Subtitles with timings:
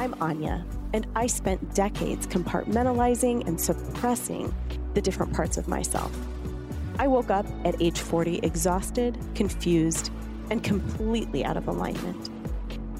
[0.00, 4.54] I'm Anya, and I spent decades compartmentalizing and suppressing
[4.94, 6.10] the different parts of myself.
[6.98, 10.10] I woke up at age 40 exhausted, confused,
[10.50, 12.30] and completely out of alignment.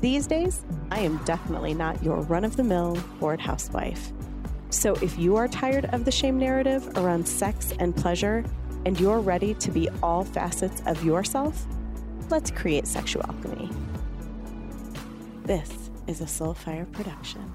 [0.02, 4.12] These days, I am definitely not your run of the mill bored housewife.
[4.68, 8.44] So if you are tired of the shame narrative around sex and pleasure,
[8.84, 11.66] and you're ready to be all facets of yourself,
[12.28, 13.70] let's create sexual alchemy.
[15.44, 15.79] This
[16.10, 17.54] is a Soulfire production.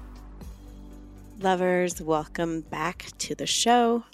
[1.40, 4.04] Lovers, welcome back to the show.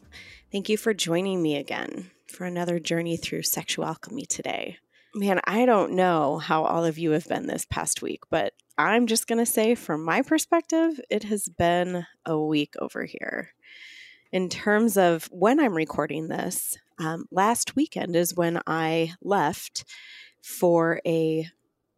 [0.51, 4.79] Thank you for joining me again for another journey through sexual alchemy today.
[5.15, 9.07] Man, I don't know how all of you have been this past week, but I'm
[9.07, 13.51] just going to say, from my perspective, it has been a week over here.
[14.33, 19.85] In terms of when I'm recording this, um, last weekend is when I left
[20.43, 21.49] for a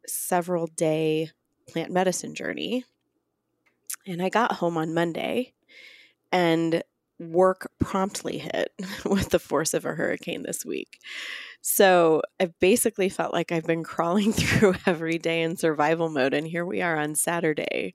[0.07, 1.31] several day
[1.69, 2.85] plant medicine journey.
[4.07, 5.53] And I got home on Monday
[6.31, 6.83] and
[7.19, 8.73] work promptly hit
[9.05, 10.99] with the force of a hurricane this week.
[11.63, 16.35] So I basically felt like I've been crawling through every day in survival mode.
[16.35, 17.95] And here we are on Saturday.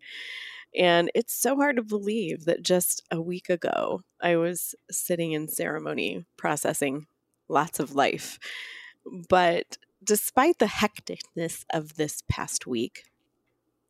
[0.76, 5.48] And it's so hard to believe that just a week ago, I was sitting in
[5.48, 7.08] ceremony processing
[7.48, 8.40] lots of life.
[9.30, 13.06] But despite the hecticness of this past week,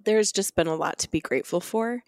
[0.10, 2.02] there's just been a lot to be grateful for.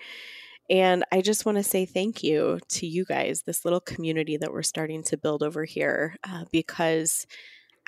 [0.71, 4.51] And I just want to say thank you to you guys, this little community that
[4.51, 7.27] we're starting to build over here, uh, because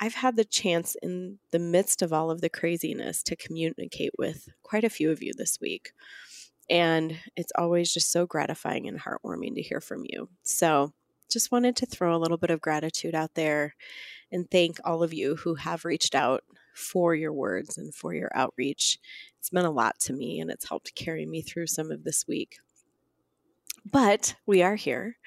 [0.00, 4.48] I've had the chance in the midst of all of the craziness to communicate with
[4.62, 5.90] quite a few of you this week.
[6.70, 10.28] And it's always just so gratifying and heartwarming to hear from you.
[10.44, 10.92] So,
[11.28, 13.74] just wanted to throw a little bit of gratitude out there
[14.30, 18.30] and thank all of you who have reached out for your words and for your
[18.34, 18.98] outreach.
[19.38, 22.26] It's meant a lot to me and it's helped carry me through some of this
[22.26, 22.56] week.
[23.90, 25.18] But we are here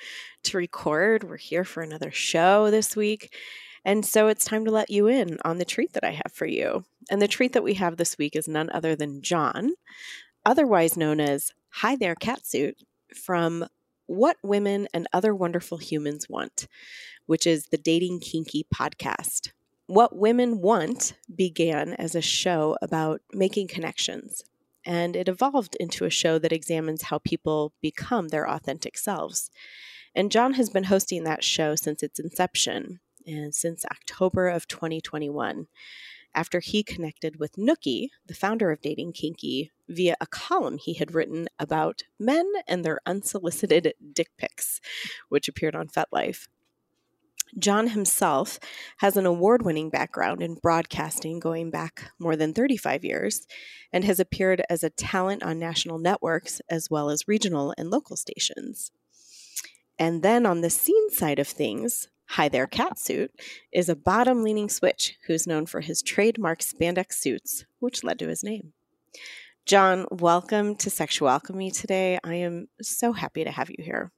[0.43, 1.23] to record.
[1.23, 3.33] We're here for another show this week.
[3.86, 6.45] And so it's time to let you in on the treat that I have for
[6.45, 6.83] you.
[7.09, 9.71] And the treat that we have this week is none other than John,
[10.45, 12.73] otherwise known as Hi There Catsuit,
[13.15, 13.65] from
[14.07, 16.67] What Women and Other Wonderful Humans Want,
[17.27, 19.52] which is the Dating Kinky podcast.
[19.87, 24.43] What Women Want began as a show about making connections,
[24.86, 29.49] and it evolved into a show that examines how people become their authentic selves.
[30.14, 35.67] And John has been hosting that show since its inception and since October of 2021
[36.36, 41.14] after he connected with Nookie, the founder of Dating Kinky, via a column he had
[41.14, 44.80] written about men and their unsolicited dick pics,
[45.30, 46.48] which appeared on FetLife.
[47.58, 48.59] John himself
[48.97, 53.47] has an award winning background in broadcasting going back more than 35 years
[53.91, 58.15] and has appeared as a talent on national networks as well as regional and local
[58.15, 58.91] stations.
[59.99, 63.30] And then on the scene side of things, Hi There Catsuit
[63.71, 68.27] is a bottom leaning switch who's known for his trademark spandex suits, which led to
[68.27, 68.73] his name.
[69.65, 72.19] John, welcome to Sexual Alchemy today.
[72.23, 74.11] I am so happy to have you here.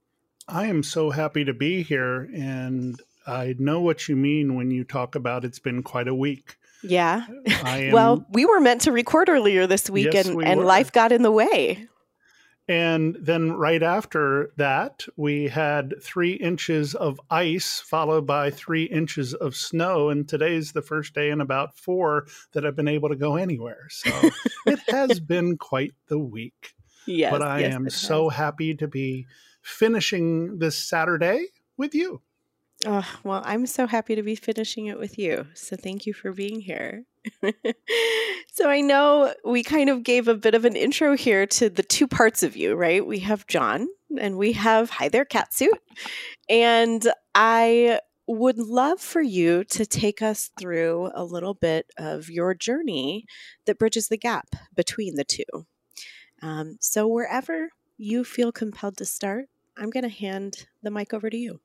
[0.48, 4.84] I am so happy to be here, and I know what you mean when you
[4.84, 6.58] talk about it's been quite a week.
[6.84, 7.26] Yeah.
[7.66, 10.92] Am, well, we were meant to record earlier this week, yes, and, we and life
[10.92, 11.88] got in the way.
[12.68, 19.34] And then right after that, we had three inches of ice, followed by three inches
[19.34, 20.10] of snow.
[20.10, 23.88] And today's the first day in about four that I've been able to go anywhere.
[23.90, 24.12] So
[24.68, 26.76] it has been quite the week.
[27.08, 29.26] Yes, but I yes, am so happy to be
[29.64, 32.22] finishing this Saturday with you.
[32.86, 35.48] Oh, well, I'm so happy to be finishing it with you.
[35.54, 37.04] So thank you for being here.
[38.54, 41.84] so I know we kind of gave a bit of an intro here to the
[41.84, 43.06] two parts of you, right?
[43.06, 45.78] We have John and we have Hi There Catsuit.
[46.50, 52.54] And I would love for you to take us through a little bit of your
[52.54, 53.26] journey
[53.66, 55.66] that bridges the gap between the two.
[56.42, 59.46] Um, so, wherever you feel compelled to start,
[59.76, 61.60] I'm going to hand the mic over to you.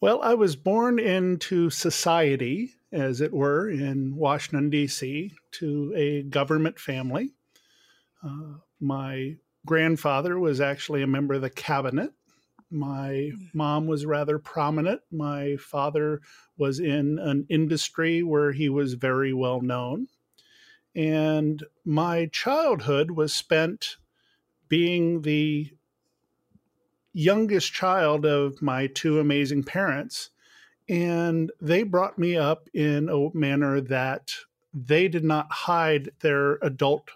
[0.00, 6.78] Well, I was born into society, as it were, in Washington, D.C., to a government
[6.78, 7.32] family.
[8.24, 9.36] Uh, my
[9.66, 12.12] grandfather was actually a member of the cabinet.
[12.70, 15.02] My mom was rather prominent.
[15.10, 16.22] My father
[16.56, 20.06] was in an industry where he was very well known.
[20.94, 23.96] And my childhood was spent
[24.68, 25.72] being the
[27.12, 30.30] youngest child of my two amazing parents.
[30.88, 34.32] And they brought me up in a manner that
[34.74, 37.10] they did not hide their adult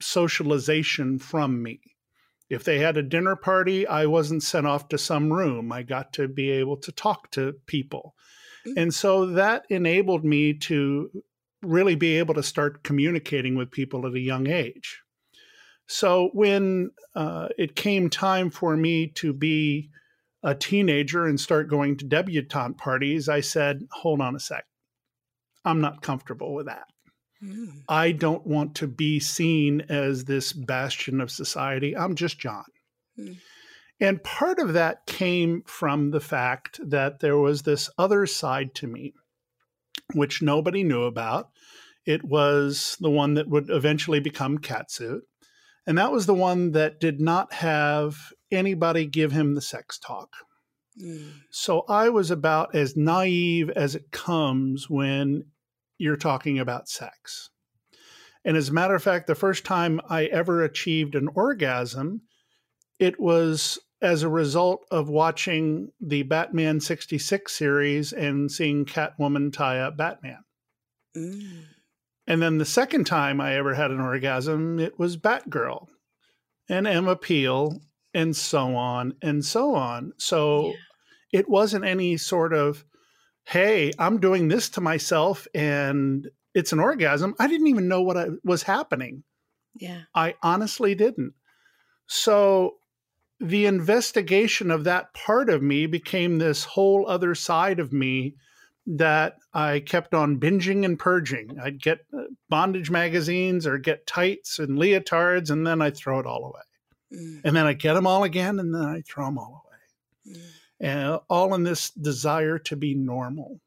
[0.00, 1.80] socialization from me.
[2.48, 5.70] If they had a dinner party, I wasn't sent off to some room.
[5.70, 8.14] I got to be able to talk to people.
[8.66, 8.78] Mm-hmm.
[8.78, 11.10] And so that enabled me to
[11.62, 14.99] really be able to start communicating with people at a young age.
[15.90, 19.90] So when uh, it came time for me to be
[20.40, 24.64] a teenager and start going to debutante parties, I said, hold on a sec.
[25.64, 26.84] I'm not comfortable with that.
[27.42, 27.82] Mm.
[27.88, 31.96] I don't want to be seen as this bastion of society.
[31.96, 32.64] I'm just John.
[33.18, 33.38] Mm.
[33.98, 38.86] And part of that came from the fact that there was this other side to
[38.86, 39.12] me,
[40.14, 41.50] which nobody knew about.
[42.06, 45.22] It was the one that would eventually become Catsuit.
[45.86, 48.16] And that was the one that did not have
[48.50, 50.28] anybody give him the sex talk.
[51.00, 51.32] Mm.
[51.50, 55.44] So I was about as naive as it comes when
[55.98, 57.50] you're talking about sex.
[58.44, 62.22] And as a matter of fact, the first time I ever achieved an orgasm,
[62.98, 69.80] it was as a result of watching the Batman 66 series and seeing Catwoman tie
[69.80, 70.42] up Batman.
[71.16, 71.64] Mm.
[72.30, 75.88] And then the second time I ever had an orgasm, it was Batgirl
[76.68, 77.80] and Emma Peel
[78.14, 80.12] and so on and so on.
[80.16, 81.40] So yeah.
[81.40, 82.84] it wasn't any sort of
[83.46, 87.34] hey, I'm doing this to myself and it's an orgasm.
[87.40, 89.24] I didn't even know what I, was happening.
[89.74, 90.02] Yeah.
[90.14, 91.32] I honestly didn't.
[92.06, 92.74] So
[93.40, 98.36] the investigation of that part of me became this whole other side of me
[98.96, 101.58] that I kept on binging and purging.
[101.60, 106.26] I'd get uh, bondage magazines or get tights and leotards, and then I'd throw it
[106.26, 106.62] all away.
[107.22, 107.40] Mm.
[107.44, 110.36] And then I'd get them all again, and then I'd throw them all away.
[110.36, 110.50] Mm
[110.80, 113.60] and all in this desire to be normal.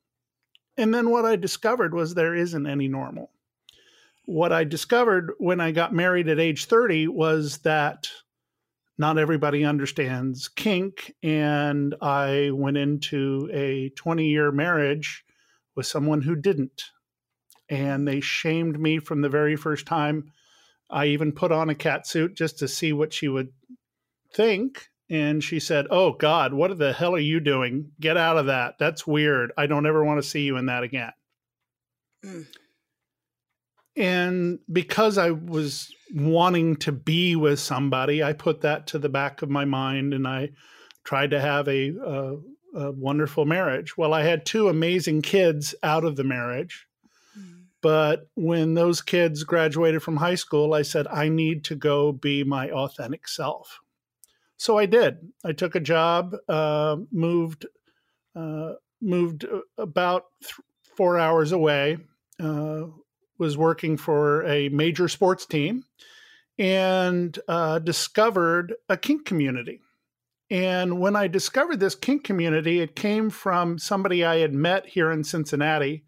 [0.77, 3.29] And then what I discovered was there isn't any normal.
[4.25, 8.07] What I discovered when I got married at age 30 was that
[8.97, 11.13] not everybody understands kink.
[11.23, 15.23] And I went into a 20 year marriage
[15.75, 16.83] with someone who didn't.
[17.69, 20.31] And they shamed me from the very first time.
[20.89, 23.49] I even put on a cat suit just to see what she would
[24.33, 27.91] think and she said, "Oh God, what the hell are you doing?
[27.99, 28.79] Get out of that.
[28.79, 29.51] That's weird.
[29.57, 31.11] I don't ever want to see you in that again."
[32.25, 32.47] Mm.
[33.95, 39.41] And because I was wanting to be with somebody, I put that to the back
[39.41, 40.49] of my mind, and I
[41.03, 42.37] tried to have a, a,
[42.75, 43.97] a wonderful marriage.
[43.97, 46.87] Well, I had two amazing kids out of the marriage.
[47.37, 47.65] Mm.
[47.81, 52.43] But when those kids graduated from high school, I said, I need to go be
[52.43, 53.79] my authentic self.
[54.57, 55.17] So I did.
[55.43, 57.65] I took a job, uh, moved,
[58.35, 59.45] uh, moved
[59.77, 60.53] about th-
[60.95, 61.97] four hours away.
[62.39, 62.85] Uh,
[63.37, 65.83] was working for a major sports team,
[66.57, 69.81] and uh, discovered a kink community.
[70.49, 75.11] And when I discovered this kink community, it came from somebody I had met here
[75.11, 76.03] in Cincinnati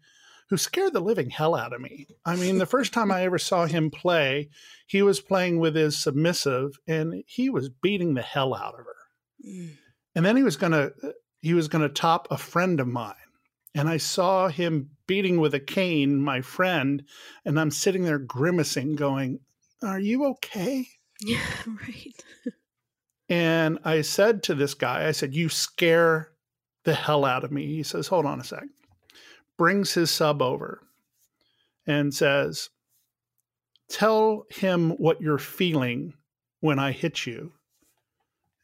[0.48, 2.06] who scared the living hell out of me.
[2.24, 4.50] I mean, the first time I ever saw him play,
[4.86, 8.96] he was playing with his submissive and he was beating the hell out of her.
[9.44, 9.70] Mm.
[10.14, 10.92] And then he was going to
[11.40, 13.14] he was going to top a friend of mine.
[13.76, 17.04] And I saw him beating with a cane my friend
[17.44, 19.40] and I'm sitting there grimacing going,
[19.82, 20.88] "Are you okay?"
[21.20, 22.24] Yeah, right.
[23.28, 26.32] and I said to this guy, I said, "You scare
[26.84, 28.64] the hell out of me." He says, "Hold on a sec."
[29.56, 30.82] brings his sub over
[31.86, 32.70] and says,
[33.88, 36.14] Tell him what you're feeling
[36.60, 37.52] when I hit you.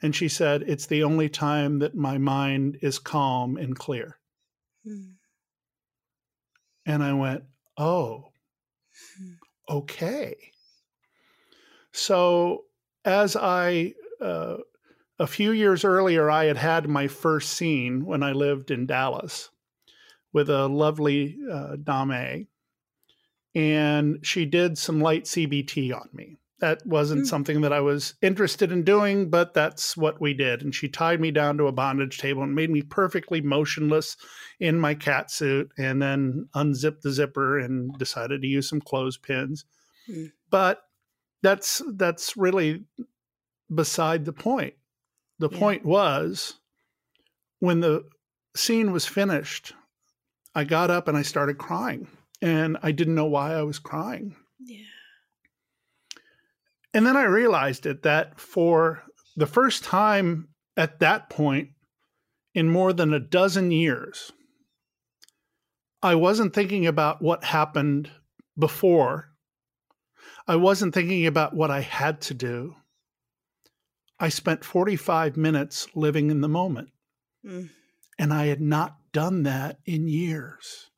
[0.03, 4.19] And she said, It's the only time that my mind is calm and clear.
[4.85, 5.13] Hmm.
[6.87, 7.45] And I went,
[7.77, 8.33] Oh,
[9.19, 9.33] hmm.
[9.69, 10.35] okay.
[11.93, 12.65] So
[13.05, 14.59] as I, uh,
[15.19, 19.51] a few years earlier, I had had my first scene when I lived in Dallas
[20.33, 22.49] with a lovely uh, dame,
[23.55, 26.39] and she did some light CBT on me.
[26.63, 27.27] That wasn't mm.
[27.27, 30.63] something that I was interested in doing, but that's what we did.
[30.63, 34.17] And she tied me down to a bondage table and made me perfectly motionless
[34.61, 39.65] in my cat suit, and then unzipped the zipper and decided to use some clothespins.
[40.09, 40.33] Mm.
[40.51, 40.83] But
[41.43, 42.85] that's that's really
[43.75, 44.75] beside the point.
[45.41, 45.59] The yeah.
[45.59, 46.55] point was
[47.59, 48.05] when the
[48.55, 49.75] scene was finished
[50.55, 52.09] I got up and I started crying,
[52.41, 54.37] and I didn't know why I was crying.
[54.61, 54.85] Yeah.
[56.95, 59.03] And then I realized it that for
[59.37, 61.71] the first time at that point
[62.55, 64.33] in more than a dozen years,
[66.03, 68.11] I wasn't thinking about what happened
[68.59, 69.31] before.
[70.47, 72.75] I wasn't thinking about what I had to do.
[74.19, 76.91] I spent 45 minutes living in the moment.
[77.47, 77.71] Mm.
[78.19, 80.91] And I had not done that in years.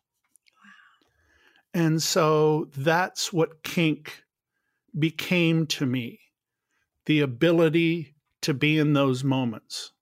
[1.75, 1.83] Wow.
[1.83, 4.24] And so that's what kink
[4.99, 6.21] became to me
[7.07, 9.93] the ability to be in those moments.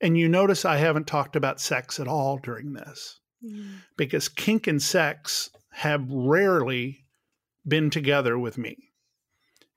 [0.00, 3.76] And you notice I haven't talked about sex at all during this mm.
[3.96, 7.04] because kink and sex have rarely
[7.66, 8.76] been together with me.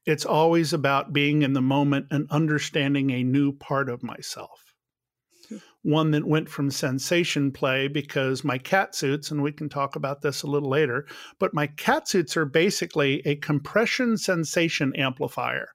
[0.05, 4.70] It's always about being in the moment and understanding a new part of myself.
[5.83, 10.21] One that went from sensation play because my cat suits, and we can talk about
[10.21, 11.07] this a little later,
[11.39, 15.69] but my cat suits are basically a compression sensation amplifier.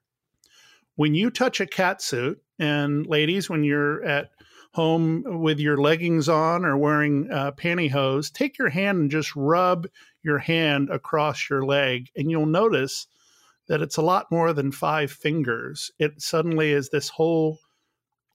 [0.95, 4.29] When you touch a cat suit, and ladies, when you're at
[4.73, 9.87] home with your leggings on or wearing uh, pantyhose, take your hand and just rub
[10.23, 13.07] your hand across your leg, and you'll notice
[13.67, 15.91] that it's a lot more than five fingers.
[15.99, 17.59] It suddenly is this whole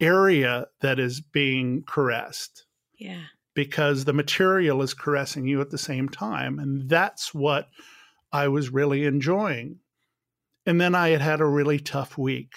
[0.01, 2.67] area that is being caressed.
[2.99, 3.23] Yeah.
[3.55, 6.59] Because the material is caressing you at the same time.
[6.59, 7.69] And that's what
[8.33, 9.79] I was really enjoying.
[10.65, 12.53] And then I had had a really tough week.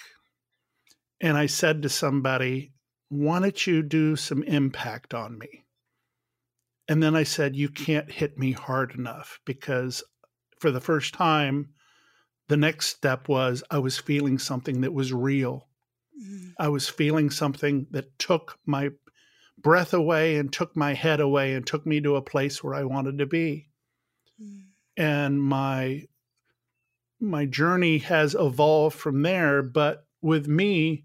[1.20, 2.72] And I said to somebody,
[3.08, 5.64] Why don't you do some impact on me?
[6.88, 10.02] And then I said, You can't hit me hard enough because
[10.58, 11.70] for the first time,
[12.48, 15.68] the next step was I was feeling something that was real.
[16.20, 16.54] Mm.
[16.58, 18.90] I was feeling something that took my
[19.58, 22.84] breath away and took my head away and took me to a place where I
[22.84, 23.68] wanted to be.
[24.42, 24.64] Mm.
[24.96, 26.04] And my
[27.20, 31.04] my journey has evolved from there, but with me,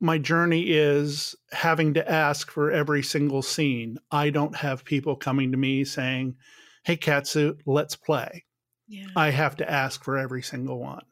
[0.00, 3.98] my journey is having to ask for every single scene.
[4.10, 6.36] I don't have people coming to me saying,
[6.84, 8.44] Hey, Catsuit, let's play.
[8.88, 9.06] Yeah.
[9.14, 11.04] I have to ask for every single one,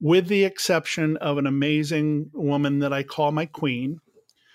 [0.00, 4.00] with the exception of an amazing woman that I call my queen.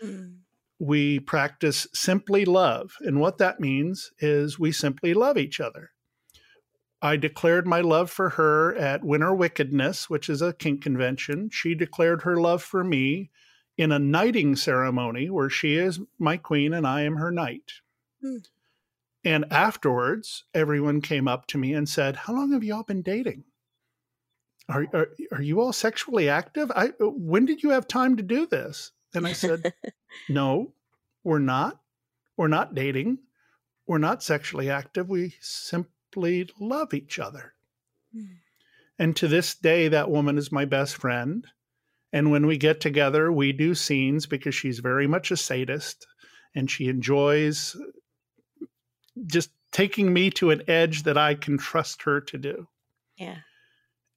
[0.04, 0.38] Mm.
[0.80, 2.94] We practice simply love.
[3.02, 5.92] And what that means is we simply love each other.
[7.02, 11.50] I declared my love for her at Winter Wickedness, which is a kink convention.
[11.52, 13.30] She declared her love for me
[13.78, 17.74] in a knighting ceremony where she is my queen and I am her knight.
[18.22, 18.38] Hmm.
[19.24, 23.02] And afterwards, everyone came up to me and said, How long have you all been
[23.02, 23.44] dating?
[24.68, 26.72] Are, are, are you all sexually active?
[26.72, 28.92] I, when did you have time to do this?
[29.14, 29.74] And I said,
[30.30, 30.74] No,
[31.24, 31.80] we're not.
[32.38, 33.20] We're not dating.
[33.88, 35.10] We're not sexually active.
[35.10, 37.54] We simply love each other.
[38.14, 38.26] Hmm.
[38.98, 41.46] And to this day, that woman is my best friend.
[42.14, 46.08] And when we get together, we do scenes because she's very much a sadist
[46.56, 47.76] and she enjoys
[49.26, 52.68] just taking me to an edge that I can trust her to do.
[53.18, 53.40] Yeah.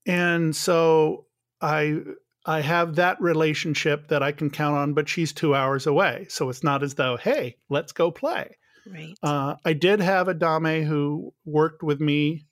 [0.09, 1.27] And so
[1.61, 2.00] I
[2.45, 6.27] I have that relationship that I can count on, but she's two hours away.
[6.31, 8.57] So it's not as though, hey, let's go play.
[8.91, 9.15] Right.
[9.23, 12.49] Uh, I did have a dame who worked with me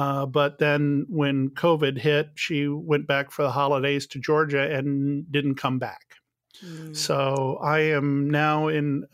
[0.00, 5.30] uh, but then when COVID hit, she went back for the holidays to Georgia and
[5.30, 6.16] didn't come back.
[6.64, 6.96] Mm.
[6.96, 9.04] So I am now in.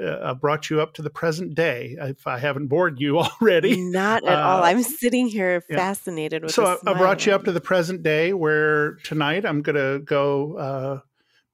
[0.00, 1.96] Uh, I brought you up to the present day.
[2.00, 4.62] If I haven't bored you already, not at uh, all.
[4.62, 5.76] I'm sitting here yeah.
[5.76, 6.52] fascinated with.
[6.52, 10.02] So I, I, brought you up to the present day, where tonight I'm going to
[10.04, 11.00] go uh,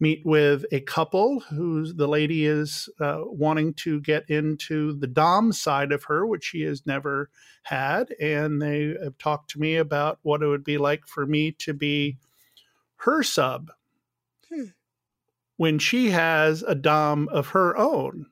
[0.00, 5.52] meet with a couple who's the lady is uh, wanting to get into the dom
[5.52, 7.30] side of her which she has never
[7.64, 11.50] had and they have talked to me about what it would be like for me
[11.50, 12.16] to be
[12.98, 13.70] her sub.
[15.58, 18.26] When she has a dom of her own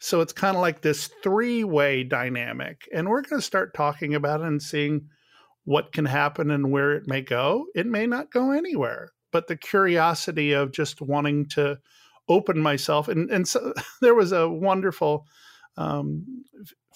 [0.00, 4.40] so it's kind of like this three-way dynamic and we're going to start talking about
[4.40, 5.06] it and seeing
[5.64, 9.56] what can happen and where it may go it may not go anywhere but the
[9.56, 11.78] curiosity of just wanting to
[12.28, 13.08] open myself.
[13.08, 15.26] And and so there was a wonderful
[15.76, 16.44] um,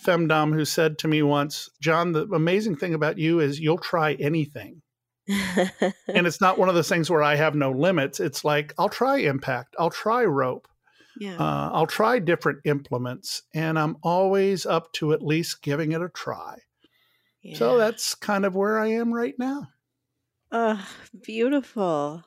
[0.05, 4.15] femdom who said to me once, John, the amazing thing about you is you'll try
[4.15, 4.82] anything.
[5.29, 5.93] And
[6.27, 8.21] it's not one of those things where I have no limits.
[8.21, 10.69] It's like I'll try impact, I'll try rope,
[11.19, 11.37] yeah.
[11.37, 16.09] uh, I'll try different implements, and I'm always up to at least giving it a
[16.09, 16.59] try.
[17.43, 17.57] Yeah.
[17.57, 19.69] So that's kind of where I am right now.
[20.51, 20.87] Oh,
[21.23, 22.25] beautiful.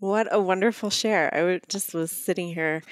[0.00, 1.32] What a wonderful share.
[1.34, 2.82] I just was sitting here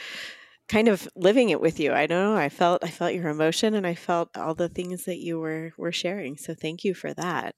[0.69, 1.93] kind of living it with you.
[1.93, 2.37] I don't know.
[2.39, 5.73] I felt I felt your emotion and I felt all the things that you were
[5.77, 6.37] were sharing.
[6.37, 7.55] So thank you for that.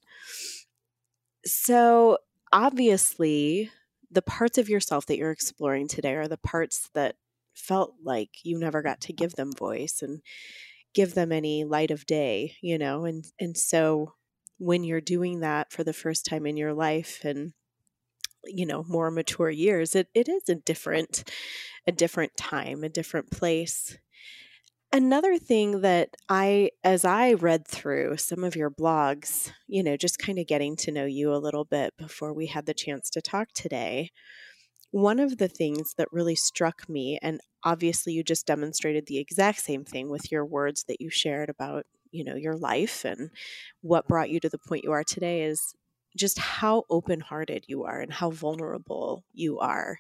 [1.45, 2.19] So
[2.53, 3.71] obviously
[4.11, 7.17] the parts of yourself that you're exploring today are the parts that
[7.55, 10.21] felt like you never got to give them voice and
[10.95, 13.05] give them any light of day, you know.
[13.05, 14.15] And and so
[14.59, 17.53] when you're doing that for the first time in your life and
[18.45, 21.31] you know more mature years it, it is a different
[21.87, 23.99] a different time a different place
[24.93, 30.19] another thing that i as i read through some of your blogs you know just
[30.19, 33.21] kind of getting to know you a little bit before we had the chance to
[33.23, 34.11] talk today
[34.93, 39.61] one of the things that really struck me and obviously you just demonstrated the exact
[39.61, 43.31] same thing with your words that you shared about you know your life and
[43.83, 45.75] what brought you to the point you are today is
[46.17, 49.99] just how open hearted you are and how vulnerable you are.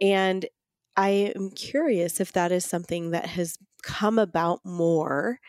[0.00, 0.46] And
[0.96, 5.40] I am curious if that is something that has come about more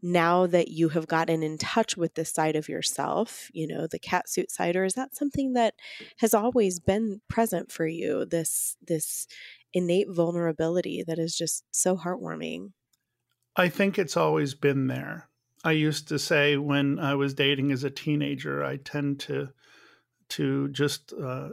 [0.00, 3.98] now that you have gotten in touch with this side of yourself, you know, the
[3.98, 5.74] catsuit side, or is that something that
[6.18, 8.24] has always been present for you?
[8.24, 9.26] This this
[9.74, 12.72] innate vulnerability that is just so heartwarming.
[13.56, 15.28] I think it's always been there.
[15.64, 19.48] I used to say when I was dating as a teenager, I tend to
[20.30, 21.50] to just uh,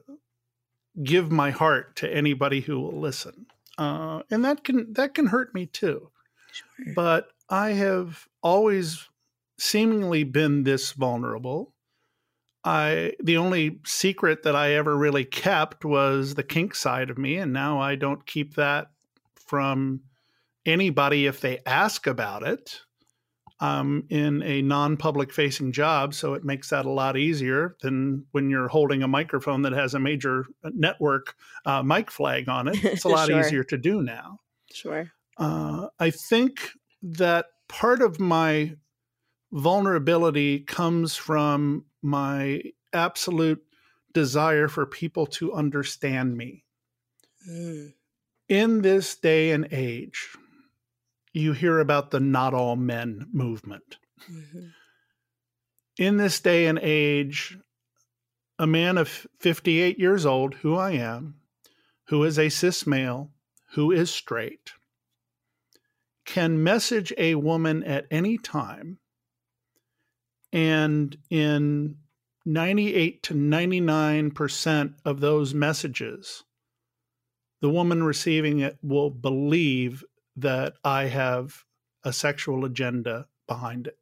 [1.04, 3.46] give my heart to anybody who will listen,
[3.78, 6.10] uh, and that can that can hurt me too.
[6.52, 6.94] Sure.
[6.96, 9.08] But I have always
[9.58, 11.74] seemingly been this vulnerable.
[12.64, 17.38] I the only secret that I ever really kept was the kink side of me,
[17.38, 18.88] and now I don't keep that
[19.36, 20.02] from
[20.66, 22.82] anybody if they ask about it
[23.60, 28.50] um, in a non-public facing job so it makes that a lot easier than when
[28.50, 31.36] you're holding a microphone that has a major uh, network
[31.66, 33.40] uh, mic flag on it it's a lot sure.
[33.40, 34.40] easier to do now
[34.72, 36.72] sure uh, i think
[37.02, 38.76] that part of my
[39.52, 42.62] vulnerability comes from my
[42.94, 43.64] absolute
[44.14, 46.64] desire for people to understand me
[47.50, 47.94] mm.
[48.50, 50.36] in this day and age
[51.36, 53.98] you hear about the not all men movement.
[54.32, 54.68] Mm-hmm.
[55.98, 57.58] In this day and age,
[58.58, 61.36] a man of 58 years old, who I am,
[62.08, 63.32] who is a cis male,
[63.74, 64.72] who is straight,
[66.26, 69.00] can message a woman at any time.
[70.54, 71.98] And in
[72.46, 76.44] 98 to 99% of those messages,
[77.62, 80.04] the woman receiving it will believe
[80.36, 81.64] that I have
[82.04, 83.98] a sexual agenda behind it.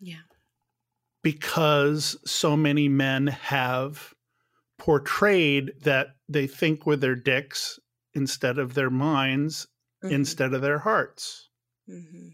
[0.00, 0.24] Yeah.
[1.22, 4.14] Because so many men have
[4.78, 7.78] portrayed that they think with their dicks
[8.14, 9.66] instead of their minds,
[10.04, 10.14] mm-hmm.
[10.14, 11.48] instead of their hearts.
[11.88, 12.28] Mm-hmm.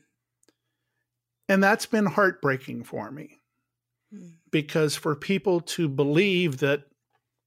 [1.48, 3.38] And that's been heartbreaking for me.
[4.14, 4.34] Mm.
[4.50, 6.84] Because for people to believe that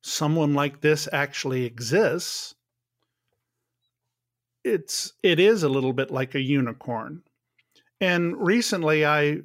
[0.03, 2.54] someone like this actually exists
[4.65, 7.21] it's it is a little bit like a unicorn.
[8.01, 9.41] And recently I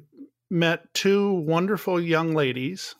[0.49, 2.95] met two wonderful young ladies.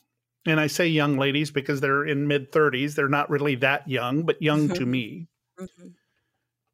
[0.46, 2.96] And I say young ladies because they're in mid 30s.
[2.96, 4.74] They're not really that young, but young mm-hmm.
[4.76, 5.28] to me.
[5.60, 5.88] Mm-hmm.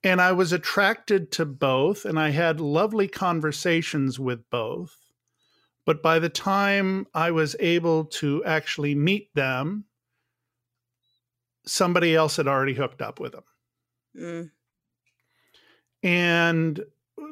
[0.03, 4.95] And I was attracted to both, and I had lovely conversations with both.
[5.85, 9.85] But by the time I was able to actually meet them,
[11.65, 13.43] somebody else had already hooked up with them.
[14.17, 14.51] Mm.
[16.07, 16.85] And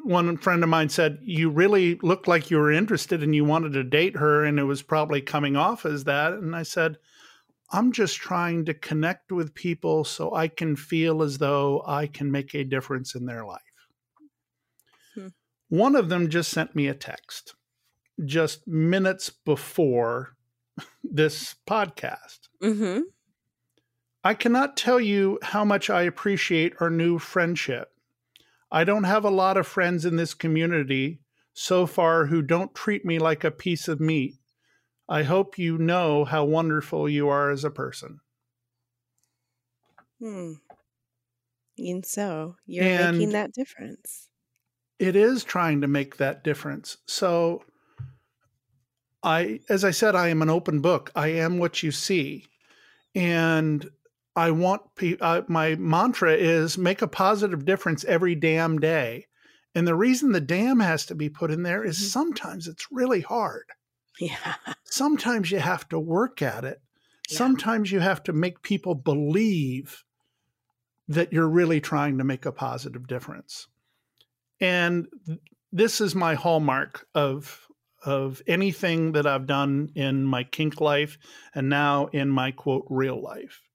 [0.04, 3.72] one friend of mine said, You really looked like you were interested and you wanted
[3.72, 6.34] to date her, and it was probably coming off as that.
[6.34, 6.98] And I said,
[7.72, 12.30] I'm just trying to connect with people so I can feel as though I can
[12.30, 13.62] make a difference in their life.
[15.14, 15.28] Hmm.
[15.70, 17.54] One of them just sent me a text
[18.26, 20.36] just minutes before
[21.02, 22.40] this podcast.
[22.62, 23.00] Mm-hmm.
[24.22, 27.95] I cannot tell you how much I appreciate our new friendship.
[28.70, 31.20] I don't have a lot of friends in this community
[31.54, 34.34] so far who don't treat me like a piece of meat.
[35.08, 38.20] I hope you know how wonderful you are as a person.
[40.20, 40.54] Hmm.
[41.78, 44.28] And so you're and making that difference.
[44.98, 46.96] It is trying to make that difference.
[47.06, 47.62] So
[49.22, 51.10] I as I said I am an open book.
[51.14, 52.46] I am what you see.
[53.14, 53.88] And
[54.36, 59.26] I want pe- uh, my mantra is make a positive difference every damn day.
[59.74, 62.06] And the reason the damn has to be put in there is mm-hmm.
[62.06, 63.64] sometimes it's really hard.
[64.20, 64.54] Yeah.
[64.84, 66.80] Sometimes you have to work at it.
[67.30, 67.38] Yeah.
[67.38, 70.04] Sometimes you have to make people believe
[71.08, 73.68] that you're really trying to make a positive difference.
[74.60, 75.38] And th-
[75.72, 77.62] this is my hallmark of
[78.04, 81.18] of anything that I've done in my kink life
[81.54, 83.65] and now in my quote real life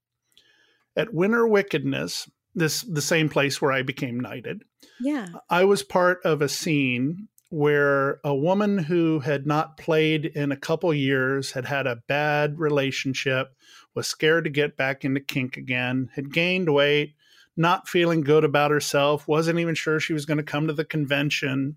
[0.96, 4.62] at Winter Wickedness, this the same place where I became knighted.
[5.00, 5.28] Yeah.
[5.48, 10.56] I was part of a scene where a woman who had not played in a
[10.56, 13.54] couple years had had a bad relationship,
[13.94, 17.14] was scared to get back into kink again, had gained weight,
[17.54, 20.84] not feeling good about herself, wasn't even sure she was going to come to the
[20.84, 21.76] convention,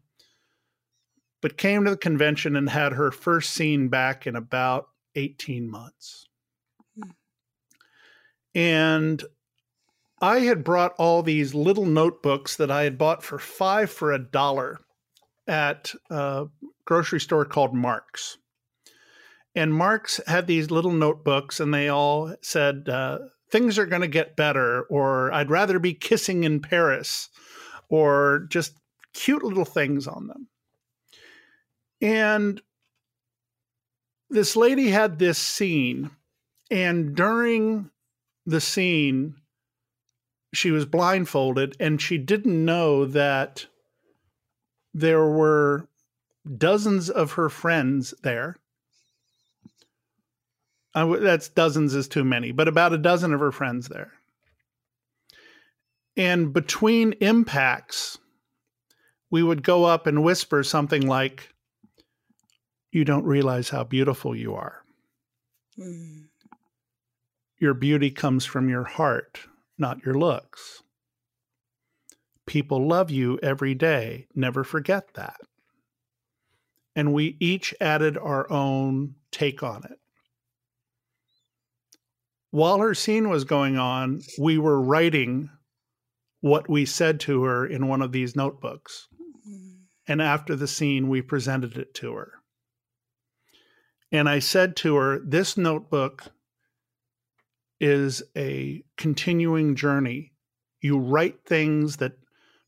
[1.42, 6.28] but came to the convention and had her first scene back in about 18 months.
[8.56, 9.22] And
[10.22, 14.18] I had brought all these little notebooks that I had bought for five for a
[14.18, 14.80] dollar
[15.46, 16.48] at a
[16.86, 18.38] grocery store called Marc's.
[19.54, 23.20] And Marc's had these little notebooks, and they all said, uh,
[23.52, 27.30] Things are going to get better, or I'd rather be kissing in Paris,
[27.90, 28.74] or just
[29.14, 30.48] cute little things on them.
[32.02, 32.62] And
[34.30, 36.10] this lady had this scene,
[36.70, 37.92] and during
[38.46, 39.36] the scene,
[40.54, 43.66] she was blindfolded and she didn't know that
[44.94, 45.88] there were
[46.58, 48.58] dozens of her friends there.
[50.94, 54.14] that's dozens is too many, but about a dozen of her friends there.
[56.16, 58.18] And between impacts,
[59.30, 61.50] we would go up and whisper something like,
[62.92, 64.82] You don't realize how beautiful you are.
[65.78, 66.28] Mm.
[67.66, 69.40] Your beauty comes from your heart,
[69.76, 70.84] not your looks.
[72.46, 74.28] People love you every day.
[74.36, 75.38] Never forget that.
[76.96, 79.98] And we each added our own take on it.
[82.52, 85.50] While her scene was going on, we were writing
[86.42, 89.08] what we said to her in one of these notebooks.
[89.50, 89.78] Mm-hmm.
[90.08, 92.34] And after the scene, we presented it to her.
[94.12, 96.32] And I said to her, This notebook
[97.80, 100.34] is a continuing journey.
[100.82, 102.14] You write things that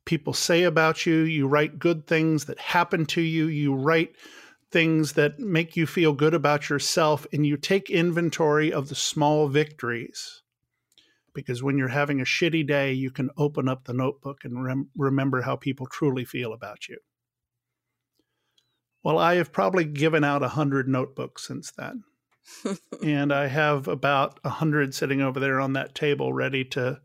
[0.06, 4.16] people say about you, you write good things that happen to you, you write
[4.72, 9.48] things that make you feel good about yourself, and you take inventory of the small
[9.48, 10.42] victories.
[11.34, 14.90] Because when you're having a shitty day, you can open up the notebook and rem-
[14.98, 16.98] remember how people truly feel about you.
[19.04, 22.04] Well, I have probably given out a hundred notebooks since then
[23.04, 27.00] and I have about a hundred sitting over there on that table ready to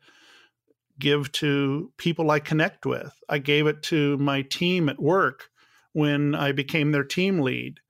[0.99, 3.13] give to people I connect with.
[3.29, 5.49] I gave it to my team at work
[5.93, 7.81] when I became their team lead,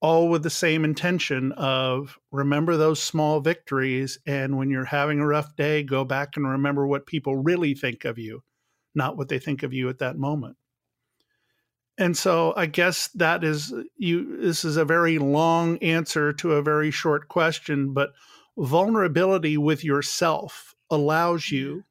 [0.00, 4.18] all with the same intention of remember those small victories.
[4.26, 8.04] And when you're having a rough day, go back and remember what people really think
[8.04, 8.42] of you,
[8.94, 10.56] not what they think of you at that moment
[11.98, 16.52] and so i guess that is uh, you this is a very long answer to
[16.52, 18.12] a very short question but
[18.56, 21.56] vulnerability with yourself allows mm-hmm.
[21.56, 21.84] you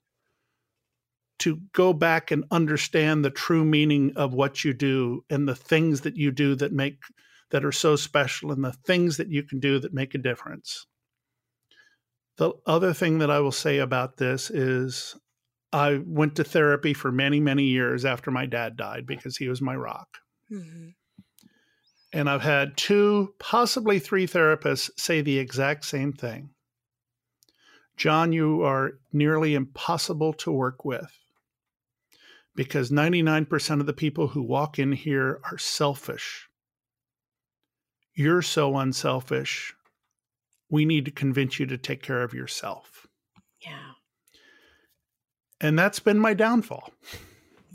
[1.39, 6.01] to go back and understand the true meaning of what you do and the things
[6.01, 6.99] that you do that make
[7.49, 10.85] that are so special and the things that you can do that make a difference.
[12.37, 15.15] The other thing that i will say about this is
[15.73, 19.61] I went to therapy for many, many years after my dad died because he was
[19.61, 20.19] my rock.
[20.51, 20.89] Mm-hmm.
[22.13, 26.51] And I've had two, possibly three therapists say the exact same thing
[27.97, 31.19] John, you are nearly impossible to work with
[32.55, 36.49] because 99% of the people who walk in here are selfish.
[38.13, 39.73] You're so unselfish.
[40.69, 42.92] We need to convince you to take care of yourself.
[45.63, 46.91] And that's been my downfall.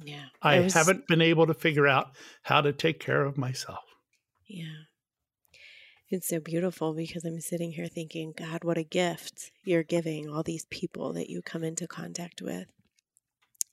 [0.05, 0.27] Yeah.
[0.43, 3.85] I was, haven't been able to figure out how to take care of myself.
[4.47, 4.85] Yeah.
[6.11, 10.43] It's so beautiful because I'm sitting here thinking, God, what a gift you're giving all
[10.43, 12.67] these people that you come into contact with.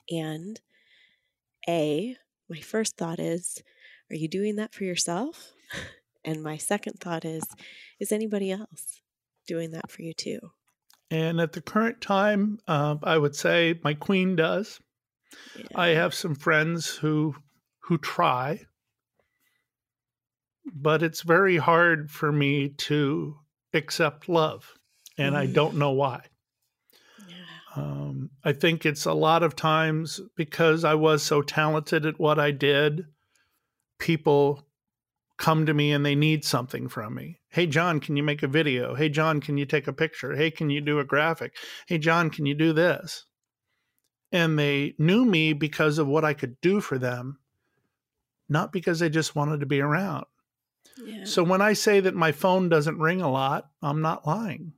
[0.10, 0.60] And
[1.68, 2.16] A,
[2.50, 3.62] my first thought is,
[4.10, 5.52] are you doing that for yourself?
[6.28, 7.44] And my second thought is,
[8.00, 9.00] is anybody else
[9.48, 10.40] doing that for you too?
[11.12, 14.80] And at the current time, uh, I would say my queen does.
[15.58, 15.66] Yeah.
[15.76, 17.36] I have some friends who
[17.82, 18.62] who try,
[20.74, 23.38] but it's very hard for me to
[23.74, 24.74] accept love,
[25.18, 25.38] and mm.
[25.38, 26.22] I don't know why.
[27.28, 27.36] Yeah.
[27.76, 32.40] Um, I think it's a lot of times because I was so talented at what
[32.40, 33.06] I did.
[34.00, 34.66] People
[35.38, 37.40] come to me and they need something from me.
[37.56, 38.96] Hey, John, can you make a video?
[38.96, 40.36] Hey, John, can you take a picture?
[40.36, 41.56] Hey, can you do a graphic?
[41.88, 43.24] Hey, John, can you do this?
[44.34, 47.40] And they knew me because of what I could do for them,
[48.50, 50.26] not because they just wanted to be around.
[51.02, 51.24] Yeah.
[51.24, 54.74] So when I say that my phone doesn't ring a lot, I'm not lying.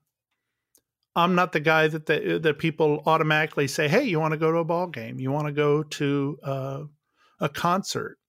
[1.15, 4.51] I'm not the guy that the, that people automatically say, "Hey, you want to go
[4.51, 5.19] to a ball game?
[5.19, 6.83] You want to go to uh,
[7.39, 8.19] a concert?"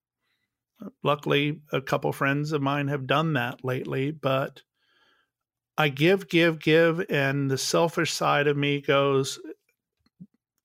[1.02, 4.62] Luckily, a couple friends of mine have done that lately, but
[5.76, 9.38] I give, give, give, and the selfish side of me goes,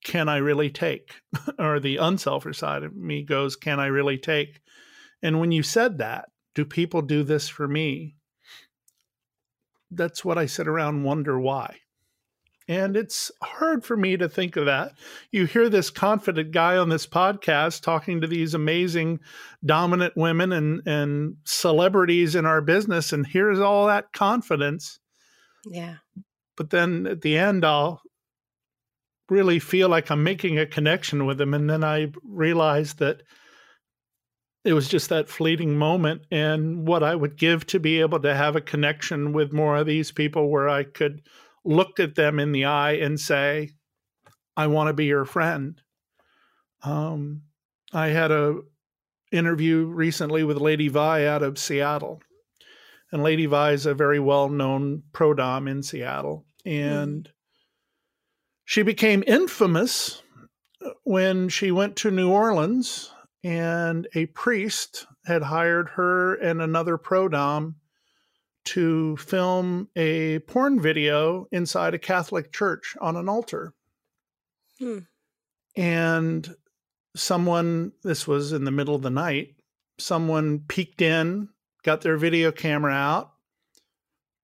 [0.03, 1.21] can I really take?
[1.59, 4.59] or the unselfish side of me goes, can I really take?
[5.21, 8.15] And when you said that, do people do this for me?
[9.89, 11.79] That's what I sit around wonder why.
[12.67, 14.93] And it's hard for me to think of that.
[15.31, 19.19] You hear this confident guy on this podcast talking to these amazing
[19.65, 24.99] dominant women and, and celebrities in our business, and here's all that confidence.
[25.65, 25.95] Yeah.
[26.55, 28.01] But then at the end, I'll
[29.29, 31.53] really feel like I'm making a connection with them.
[31.53, 33.23] And then I realize that
[34.63, 38.33] it was just that fleeting moment and what I would give to be able to
[38.33, 41.21] have a connection with more of these people where I could
[41.65, 43.71] looked at them in the eye and say,
[44.55, 45.81] I want to be your friend.
[46.83, 47.43] Um,
[47.93, 48.59] I had a
[49.31, 52.21] interview recently with Lady Vi out of Seattle.
[53.11, 56.45] And Lady Vi is a very well known pro dom in Seattle.
[56.65, 57.31] And mm.
[58.65, 60.21] she became infamous
[61.03, 63.11] when she went to New Orleans
[63.43, 67.75] and a priest had hired her and another pro dom
[68.65, 73.73] to film a porn video inside a Catholic church on an altar.
[74.79, 74.99] Hmm.
[75.75, 76.55] And
[77.15, 79.55] someone, this was in the middle of the night,
[79.97, 81.49] someone peeked in,
[81.83, 83.33] got their video camera out,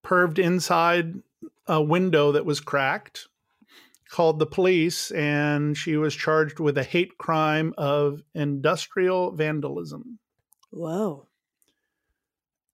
[0.04, 1.14] perved inside
[1.66, 3.28] a window that was cracked,
[4.10, 10.18] called the police, and she was charged with a hate crime of industrial vandalism.
[10.70, 11.26] Whoa.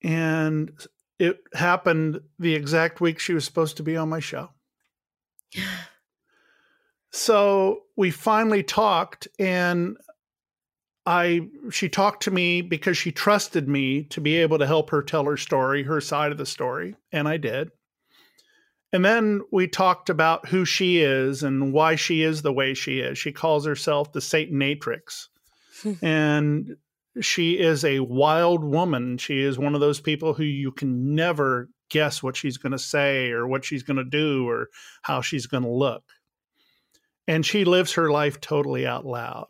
[0.02, 0.72] And
[1.18, 4.50] it happened the exact week she was supposed to be on my show.
[7.10, 9.96] so we finally talked and
[11.06, 15.02] I she talked to me because she trusted me to be able to help her
[15.02, 17.70] tell her story, her side of the story, and I did.
[18.92, 22.98] And then we talked about who she is and why she is the way she
[23.00, 23.18] is.
[23.18, 25.28] She calls herself the Satanatrix.
[26.02, 26.76] and
[27.20, 29.18] she is a wild woman.
[29.18, 32.78] She is one of those people who you can never guess what she's going to
[32.78, 34.68] say or what she's going to do or
[35.02, 36.02] how she's going to look.
[37.28, 39.48] And she lives her life totally out loud.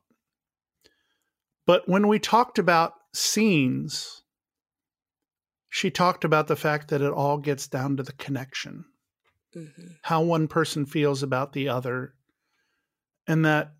[1.66, 4.22] But when we talked about scenes,
[5.68, 8.84] she talked about the fact that it all gets down to the connection,
[9.54, 9.88] mm-hmm.
[10.02, 12.14] how one person feels about the other,
[13.26, 13.72] and that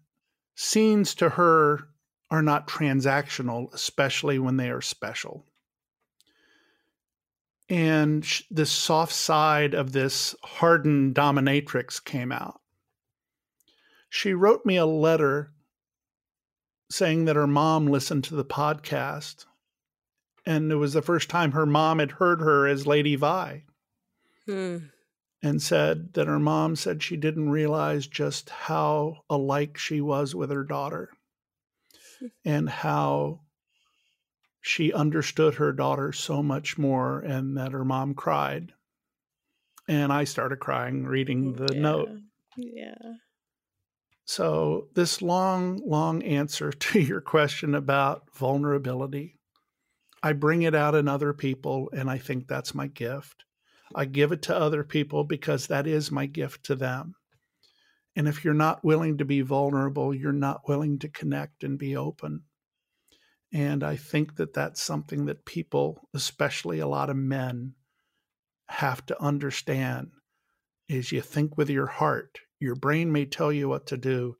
[0.56, 1.88] scenes to her
[2.30, 5.46] are not transactional, especially when they are special.
[7.68, 12.60] And this soft side of this hardened dominatrix came out.
[14.08, 15.52] She wrote me a letter
[16.90, 19.46] saying that her mom listened to the podcast.
[20.44, 23.64] And it was the first time her mom had heard her as Lady Vi.
[24.46, 24.76] Hmm.
[25.42, 30.50] And said that her mom said she didn't realize just how alike she was with
[30.50, 31.10] her daughter
[32.44, 33.40] and how
[34.60, 38.72] she understood her daughter so much more and that her mom cried.
[39.88, 41.80] And I started crying reading oh, the yeah.
[41.80, 42.08] note.
[42.56, 43.12] Yeah.
[44.24, 49.38] So, this long, long answer to your question about vulnerability,
[50.22, 53.44] I bring it out in other people, and I think that's my gift.
[53.94, 57.14] I give it to other people because that is my gift to them.
[58.16, 61.94] And if you're not willing to be vulnerable, you're not willing to connect and be
[61.96, 62.44] open.
[63.52, 67.74] And I think that that's something that people, especially a lot of men,
[68.68, 70.10] have to understand
[70.88, 72.38] is you think with your heart.
[72.58, 74.36] Your brain may tell you what to do,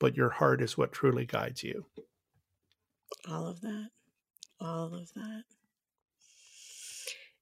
[0.00, 1.84] but your heart is what truly guides you.
[3.28, 3.90] All of that.
[4.58, 5.42] All of that.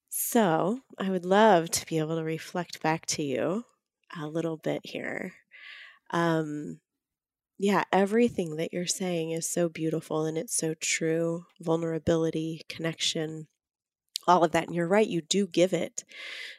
[0.09, 3.65] So, I would love to be able to reflect back to you
[4.19, 5.35] a little bit here
[6.11, 6.81] um,
[7.59, 11.47] yeah, everything that you're saying is so beautiful and it's so true.
[11.61, 13.47] Vulnerability, connection,
[14.29, 14.67] all of that.
[14.67, 16.05] And you're right, you do give it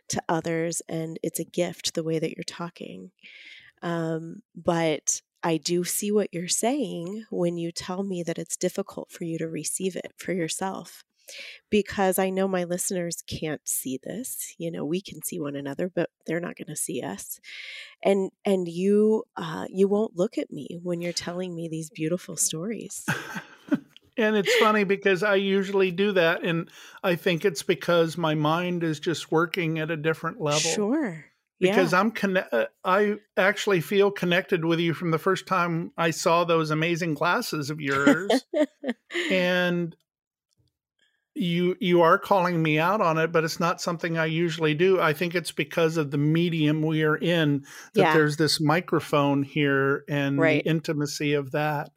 [0.10, 3.12] to others, and it's a gift the way that you're talking.
[3.84, 9.12] Um, but I do see what you're saying when you tell me that it's difficult
[9.12, 11.04] for you to receive it for yourself
[11.70, 14.54] because I know my listeners can't see this.
[14.58, 17.40] You know, we can see one another, but they're not going to see us.
[18.04, 22.36] And and you uh, you won't look at me when you're telling me these beautiful
[22.36, 23.06] stories.
[24.18, 26.70] and it's funny because I usually do that, and
[27.04, 30.60] I think it's because my mind is just working at a different level.
[30.60, 31.26] Sure.
[31.60, 32.00] Because yeah.
[32.00, 36.44] I'm connect, uh, I actually feel connected with you from the first time I saw
[36.44, 38.46] those amazing glasses of yours,
[39.32, 39.96] and
[41.38, 45.00] you you are calling me out on it but it's not something i usually do
[45.00, 48.14] i think it's because of the medium we are in that Yeah.
[48.14, 50.64] there's this microphone here and Right.
[50.64, 51.92] the intimacy of that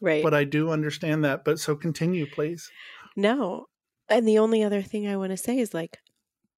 [0.00, 0.22] Right.
[0.22, 2.70] but i do understand that but so continue please
[3.16, 3.66] no.
[4.08, 5.98] And the only other thing I want to say is like,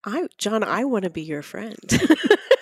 [0.04, 1.78] I, John, I want to be your friend.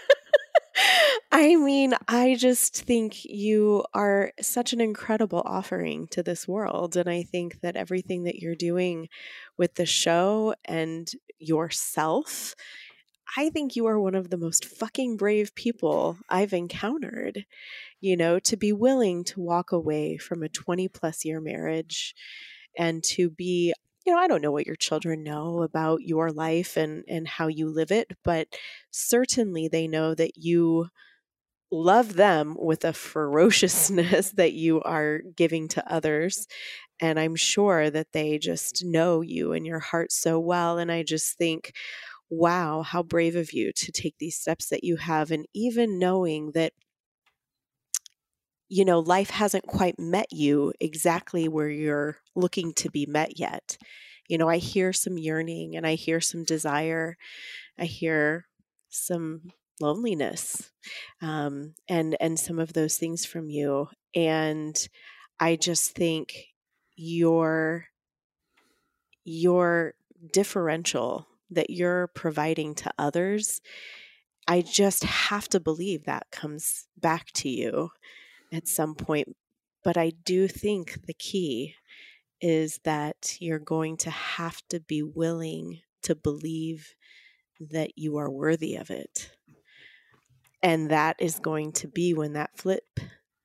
[1.38, 6.96] I mean, I just think you are such an incredible offering to this world.
[6.96, 9.10] And I think that everything that you're doing
[9.58, 12.54] with the show and yourself,
[13.36, 17.44] I think you are one of the most fucking brave people I've encountered.
[18.00, 22.14] You know, to be willing to walk away from a 20 plus year marriage
[22.78, 23.74] and to be
[24.06, 27.48] you know, I don't know what your children know about your life and, and how
[27.48, 28.48] you live it, but
[28.92, 30.88] certainly they know that you
[31.84, 36.46] love them with a ferociousness that you are giving to others.
[37.00, 40.78] And I'm sure that they just know you and your heart so well.
[40.78, 41.72] And I just think,
[42.30, 45.30] wow, how brave of you to take these steps that you have.
[45.30, 46.72] And even knowing that,
[48.68, 53.78] you know, life hasn't quite met you exactly where you're looking to be met yet.
[54.28, 57.16] You know, I hear some yearning and I hear some desire.
[57.78, 58.46] I hear
[58.90, 60.70] some loneliness
[61.22, 64.88] um, and and some of those things from you and
[65.40, 66.46] i just think
[66.96, 67.86] your
[69.24, 69.94] your
[70.32, 73.60] differential that you're providing to others
[74.48, 77.90] i just have to believe that comes back to you
[78.52, 79.36] at some point
[79.84, 81.74] but i do think the key
[82.40, 86.94] is that you're going to have to be willing to believe
[87.60, 89.30] that you are worthy of it
[90.66, 92.98] and that is going to be when that flip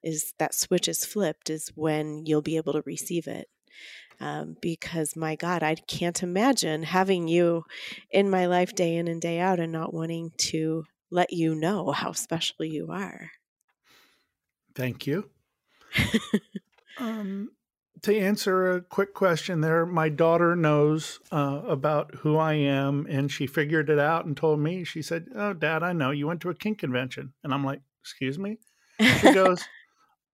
[0.03, 3.47] is that switch is flipped is when you'll be able to receive it.
[4.19, 7.63] Um, because my god i can't imagine having you
[8.11, 11.91] in my life day in and day out and not wanting to let you know
[11.91, 13.31] how special you are.
[14.75, 15.29] Thank you.
[16.97, 17.51] Um,
[18.03, 23.31] to answer a quick question there my daughter knows uh, about who i am and
[23.31, 26.41] she figured it out and told me she said oh dad i know you went
[26.41, 27.33] to a kink convention.
[27.43, 28.57] And i'm like excuse me?
[28.99, 29.63] She goes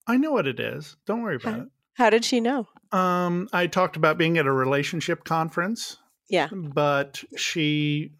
[0.07, 0.95] i know what it is.
[1.05, 1.67] Don't worry about it.
[1.93, 2.67] how did she know?
[2.91, 5.97] Um, i talked about being at a relationship conference
[6.29, 6.47] yeah.
[6.51, 8.11] but she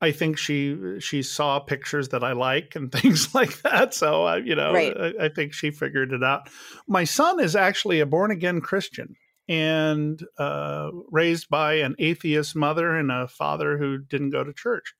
[0.00, 3.94] I think she she saw pictures that I like and things like that.
[3.94, 4.96] So I, you know, Right.
[4.96, 6.48] I, I think she figured it out.
[6.86, 9.16] My son is actually a born again Christian
[9.48, 14.94] and uh, raised by an atheist mother and a father who didn't go to church.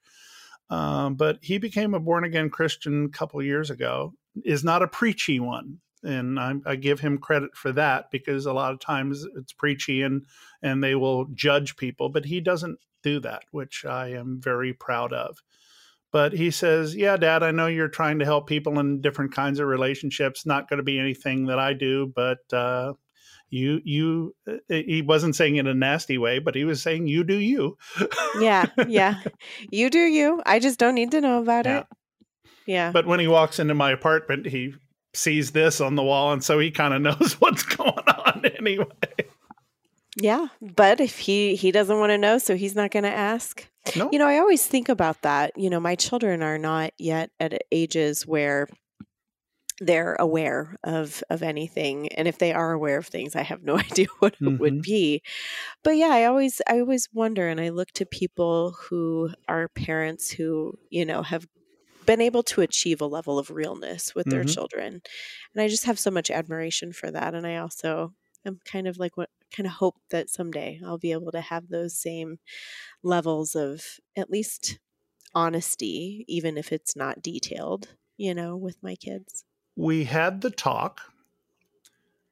[0.71, 4.15] Um, but he became a born again Christian a couple years ago.
[4.45, 8.53] Is not a preachy one, and I, I give him credit for that because a
[8.53, 10.27] lot of times it's preachy and
[10.63, 15.13] and they will judge people, but he doesn't do that, which I am very proud
[15.13, 15.39] of.
[16.13, 19.61] But he says, Yeah, dad, I know you're trying to help people in different kinds
[19.61, 20.47] of relationships.
[20.47, 22.95] Not going to be anything that I do, but uh,
[23.51, 27.07] you, you, uh, he wasn't saying it in a nasty way, but he was saying,
[27.07, 27.77] You do you.
[28.41, 29.23] yeah yeah
[29.71, 31.79] you do you i just don't need to know about Yeah.
[31.81, 31.87] it
[32.67, 34.75] yeah But when he walks into my apartment, he
[35.15, 36.33] sees this on the wall.
[36.33, 38.87] And so he kind of knows what's going on anyway.
[40.19, 43.69] Yeah, but if he he doesn't want to know, so he's not going to ask.
[43.95, 44.11] No.
[44.11, 45.53] You know, I always think about that.
[45.57, 48.67] You know, my children are not yet at ages where
[49.81, 53.77] they're aware of of anything, and if they are aware of things, I have no
[53.79, 54.83] idea what it would Mhm.
[54.83, 55.23] be.
[55.85, 60.31] But yeah, I always I always wonder, and I look to people who are parents
[60.31, 61.47] who you know have
[62.07, 64.45] been able to achieve a level of realness with their Mhm.
[64.45, 65.03] children,
[65.55, 67.35] and I just have so much admiration for that.
[67.35, 68.15] And I also
[68.47, 71.69] am kind of like what kind of hope that someday I'll be able to have
[71.69, 72.39] those same
[73.03, 73.83] levels of
[74.17, 74.79] at least
[75.35, 79.45] honesty, even if it's not detailed, you know, with my kids.
[79.77, 81.01] we had the talk.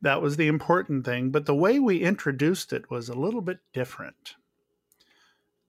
[0.00, 1.30] That was the important thing.
[1.30, 4.34] But the way we introduced it was a little bit different.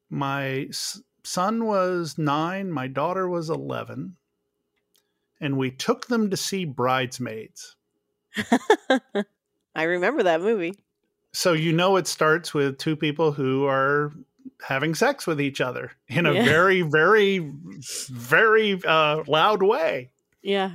[0.10, 0.70] My
[1.24, 4.18] son was nine, my daughter was 11,
[5.40, 7.76] and we took them to see Bridesmaids.
[9.76, 10.85] I remember that movie.
[11.36, 14.14] So, you know, it starts with two people who are
[14.62, 16.46] having sex with each other in a Yeah.
[16.46, 17.52] very, very,
[18.10, 20.12] very uh, loud way.
[20.42, 20.72] Yeah.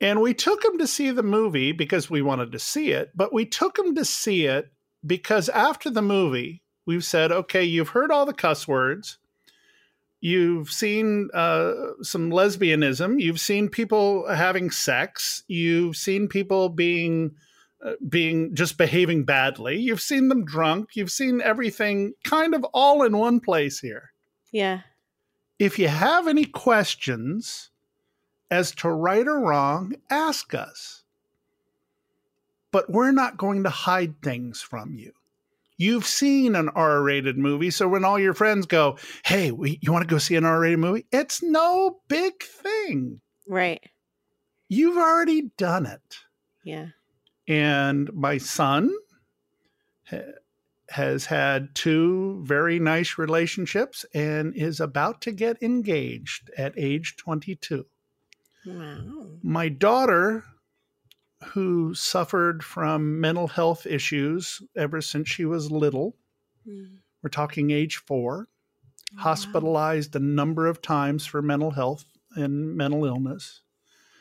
[0.00, 3.32] And we took him to see the movie because we wanted to see it, but
[3.32, 4.70] we took him to see it
[5.06, 9.18] because after the movie, we've said, okay, you've heard all the cuss words.
[10.20, 13.20] You've seen uh, some lesbianism.
[13.20, 15.44] You've seen people having sex.
[15.46, 17.36] You've seen people being
[17.84, 19.76] Uh, being just behaving badly.
[19.76, 20.96] You've seen them drunk.
[20.96, 24.12] You've seen everything kind of all in one place here.
[24.50, 24.80] Yeah.
[25.58, 27.70] If you have any questions
[28.50, 31.04] as to right or wrong, ask us.
[32.72, 35.12] But we're not going to hide things from you.
[35.76, 37.70] You've seen an R rated movie.
[37.70, 38.96] So when all your friends go,
[39.26, 41.04] hey, we, you want to go see an R rated movie?
[41.12, 43.20] It's no big thing.
[43.46, 43.82] Right.
[44.68, 46.18] You've already done it.
[46.64, 46.86] Yeah.
[47.48, 48.92] And my son
[50.08, 50.32] ha-
[50.90, 57.86] has had two very nice relationships and is about to get engaged at age 22.
[58.66, 59.38] Wow.
[59.42, 60.44] My daughter,
[61.48, 66.16] who suffered from mental health issues ever since she was little,
[66.66, 66.98] Mm.
[67.22, 68.48] we're talking age four,
[69.14, 69.22] Wow.
[69.22, 73.62] hospitalized a number of times for mental health and mental illness,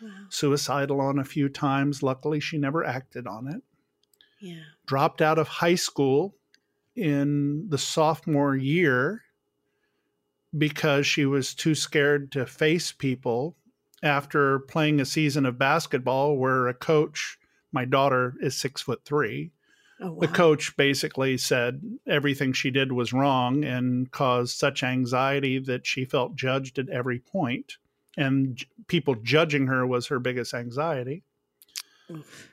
[0.06, 0.12] Wow.
[0.30, 2.04] suicidal on a few times.
[2.04, 3.62] Luckily, she never acted on it.
[4.40, 4.62] Yeah.
[4.86, 6.36] dropped out of high school
[6.96, 9.24] in the sophomore year
[10.58, 13.56] because she was too scared to face people
[14.04, 17.38] after playing a season of basketball where a coach
[17.72, 19.52] my daughter is six foot three
[20.02, 20.20] Oh, wow.
[20.20, 26.04] the coach basically said everything she did was wrong and caused such anxiety that she
[26.04, 27.78] felt judged at every point
[28.18, 31.24] and j- people judging her was her biggest anxiety
[32.12, 32.52] Oof.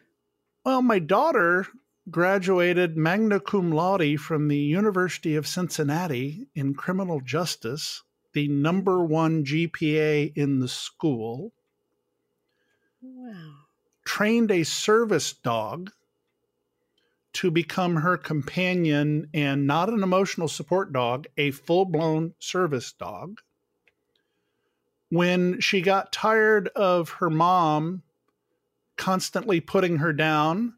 [0.65, 1.67] well, my daughter
[2.11, 8.03] graduated magna cum laude from the University of Cincinnati in criminal justice,
[8.33, 11.53] the number one GPA in the school,
[13.01, 13.55] Wow.
[14.05, 15.91] trained a service dog
[17.35, 23.41] to become her companion and not an emotional support dog, a full blown service dog.
[25.13, 28.03] When she got tired of her mom
[28.97, 30.73] constantly putting her down,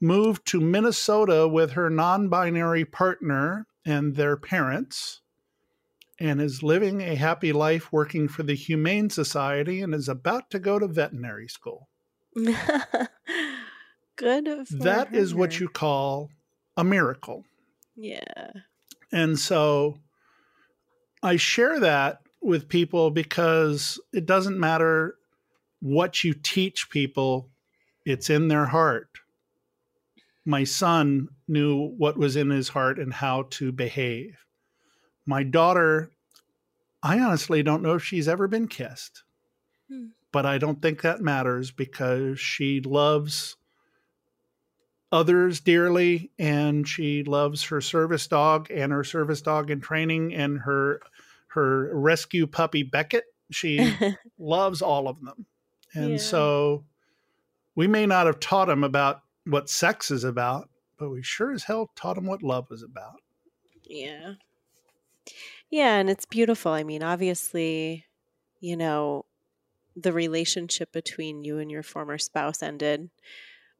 [0.00, 5.20] moved to Minnesota with her non binary partner and their parents,
[6.20, 10.60] and is living a happy life working for the Humane Society and is about to
[10.60, 11.88] go to veterinary school.
[12.36, 12.58] Good.
[14.70, 16.30] That is what you call
[16.76, 17.42] a miracle.
[17.96, 18.52] Yeah.
[19.10, 19.98] And so
[21.20, 25.16] I share that with people because it doesn't matter
[25.80, 27.50] what you teach people,
[28.04, 29.08] it's in their heart.
[30.44, 34.36] My son knew what was in his heart and how to behave.
[35.26, 36.10] My daughter,
[37.02, 39.24] I honestly don't know if she's ever been kissed,
[39.88, 40.06] Hmm.
[40.32, 43.56] but I don't think that matters because she loves
[45.12, 50.58] others dearly and she loves her service dog and her service dog in training and
[50.60, 51.00] her
[51.56, 53.24] her rescue puppy Beckett.
[53.50, 53.92] She
[54.38, 55.46] loves all of them.
[55.94, 56.16] And Yeah.
[56.18, 56.84] so
[57.74, 61.64] we may not have taught him about what sex is about, but we sure as
[61.64, 63.20] hell taught him what love was about.
[63.84, 64.34] Yeah.
[65.70, 66.72] Yeah, and it's beautiful.
[66.72, 68.04] I mean, obviously,
[68.60, 69.24] you know,
[69.96, 73.10] the relationship between you and your former spouse ended,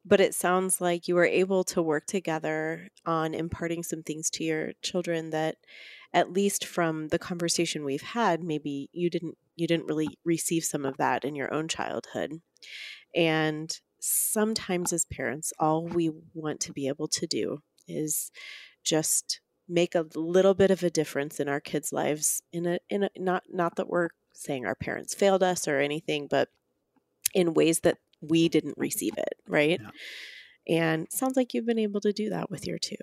[0.04, 4.44] but it sounds like you were able to work together on imparting some things to
[4.44, 5.56] your children that
[6.16, 10.84] at least from the conversation we've had, maybe you didn't you didn't really receive some
[10.84, 12.40] of that in your own childhood.
[13.14, 18.30] And sometimes as parents, all we want to be able to do is
[18.82, 23.04] just make a little bit of a difference in our kids' lives in a in
[23.04, 26.48] a not not that we're saying our parents failed us or anything, but
[27.34, 29.80] in ways that we didn't receive it, right?
[29.82, 29.90] Yeah.
[30.68, 32.96] And sounds like you've been able to do that with your two.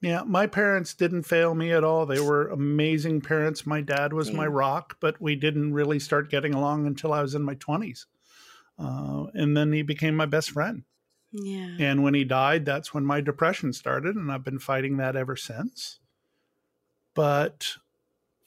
[0.00, 2.06] Yeah, my parents didn't fail me at all.
[2.06, 3.66] They were amazing parents.
[3.66, 7.34] My dad was my rock, but we didn't really start getting along until I was
[7.34, 8.06] in my 20s.
[8.78, 10.84] Uh, and then he became my best friend.
[11.32, 11.76] Yeah.
[11.80, 15.34] And when he died, that's when my depression started, and I've been fighting that ever
[15.34, 15.98] since.
[17.14, 17.66] But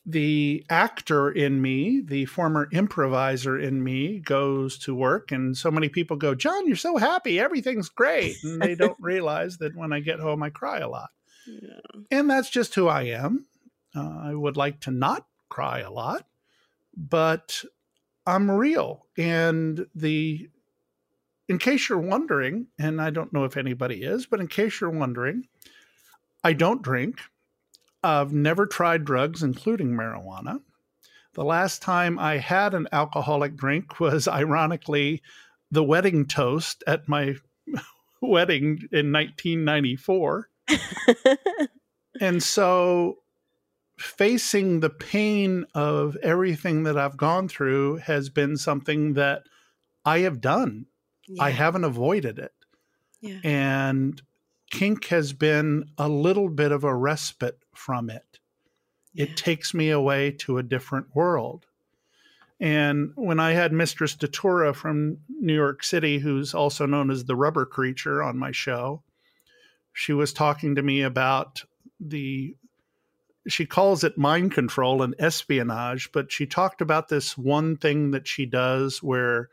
[0.06, 5.90] the actor in me, the former improviser in me, goes to work, and so many
[5.90, 7.40] people go, John, you're so happy.
[7.40, 8.38] Everything's great.
[8.44, 11.10] And they don't realize that when I get home, I cry a lot.
[11.48, 12.02] Yeah.
[12.10, 13.46] And that's just who I am.
[13.96, 16.26] Uh, I would like to not cry a lot,
[16.96, 17.64] but
[18.26, 19.06] I'm real.
[19.18, 20.50] And the,
[21.50, 24.90] in case you're wondering, and I don't know if anybody is, but in case you're
[24.90, 25.48] wondering,
[26.44, 27.20] I don't drink.
[28.04, 30.62] I've never tried drugs, including marijuana.
[31.34, 35.22] The last time I had an alcoholic drink was ironically
[35.70, 37.36] the wedding toast at my
[38.22, 40.50] wedding in 1994.
[42.20, 43.18] And so
[43.98, 49.44] facing the pain of everything that I've gone through has been something that
[50.06, 50.86] I have done.
[51.40, 52.54] I haven't avoided it.
[53.22, 53.40] Yeah.
[53.44, 54.22] And
[54.70, 58.40] kink has been a little bit of a respite from it.
[59.14, 59.26] Yeah.
[59.26, 61.68] It takes me away to a different world.
[62.60, 67.36] And when I had Mistress Datura from New York City, who's also known as the
[67.36, 69.04] rubber creature on my show,
[69.94, 71.64] she was talking to me about
[72.00, 72.56] the
[73.48, 78.28] she calls it mind control and espionage, but she talked about this one thing that
[78.28, 79.50] she does where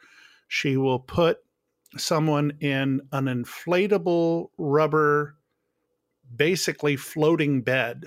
[0.47, 1.39] she will put
[1.97, 5.36] someone in an inflatable rubber,
[6.34, 8.05] basically floating bed.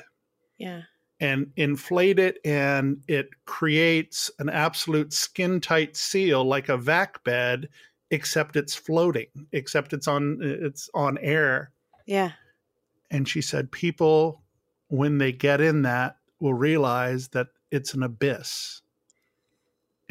[0.58, 0.84] Yeah.
[1.20, 7.70] And inflate it, and it creates an absolute skin tight seal like a vac bed,
[8.10, 11.72] except it's floating, except it's on it's on air.
[12.06, 12.32] Yeah.
[13.10, 14.42] And she said people
[14.88, 18.82] when they get in that will realize that it's an abyss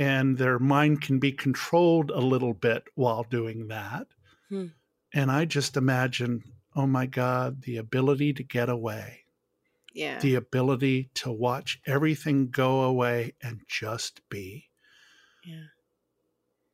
[0.00, 4.06] and their mind can be controlled a little bit while doing that.
[4.48, 4.68] Hmm.
[5.12, 6.42] And I just imagine,
[6.74, 9.24] oh my God, the ability to get away.
[9.92, 10.18] Yeah.
[10.18, 14.70] The ability to watch everything go away and just be.
[15.44, 15.64] Yeah.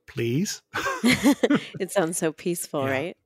[0.07, 0.63] Please.
[1.81, 2.91] it sounds so peaceful, yeah.
[2.91, 3.17] right?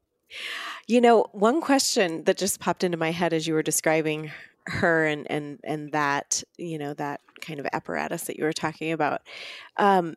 [0.91, 4.33] You know, one question that just popped into my head as you were describing
[4.67, 8.93] her and and and that you know that kind of apparatus that you were talking
[8.93, 9.23] about
[9.77, 10.15] um,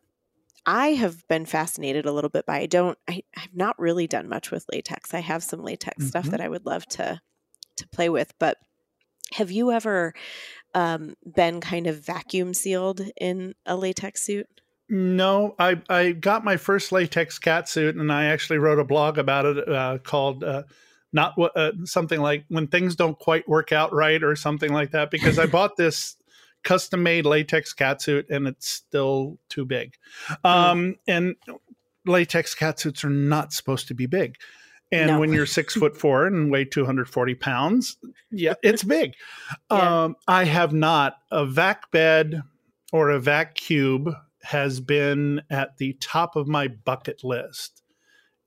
[0.66, 4.28] i have been fascinated a little bit by i don't I, i've not really done
[4.28, 6.08] much with latex i have some latex mm-hmm.
[6.08, 7.20] stuff that i would love to
[7.76, 8.58] to play with but
[9.32, 10.14] have you ever
[10.74, 14.60] um, been kind of vacuum sealed in a latex suit
[14.94, 19.18] no, I I got my first latex cat suit, and I actually wrote a blog
[19.18, 20.62] about it uh, called uh,
[21.12, 24.92] not what uh, something like when things don't quite work out right or something like
[24.92, 26.14] that because I bought this
[26.62, 29.94] custom made latex catsuit and it's still too big.
[30.28, 30.46] Hmm.
[30.46, 31.34] Um, and
[32.06, 34.36] latex catsuits are not supposed to be big.
[34.92, 35.18] And no.
[35.18, 37.96] when you're six foot four and weigh 240 pounds,
[38.30, 39.14] yeah, it's big.
[39.72, 40.04] yeah.
[40.04, 41.16] Um, I have not.
[41.32, 42.42] A vac bed
[42.92, 44.14] or a vac cube
[44.44, 47.82] has been at the top of my bucket list.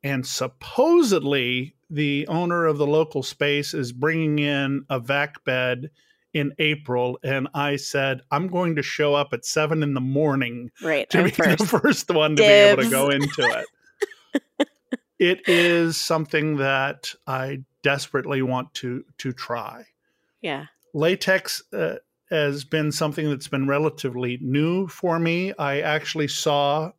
[0.04, 5.90] And supposedly, the owner of the local space is bringing in a vac bed
[6.34, 10.72] in April, and I said I'm going to show up at seven in the morning
[10.84, 11.58] right, to I'm be first.
[11.58, 12.48] the first one to Dibs.
[12.48, 13.66] be able to go into
[14.60, 14.70] it.
[15.20, 19.86] it is something that I desperately want to to try.
[20.42, 21.96] Yeah, latex uh,
[22.30, 25.54] has been something that's been relatively new for me.
[25.58, 26.92] I actually saw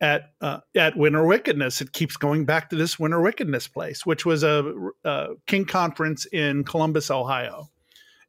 [0.00, 1.80] at uh, at Winter Wickedness.
[1.80, 4.74] It keeps going back to this Winter Wickedness place, which was a,
[5.04, 7.70] a Kink conference in Columbus, Ohio,